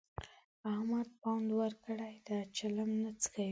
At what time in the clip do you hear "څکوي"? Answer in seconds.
3.21-3.49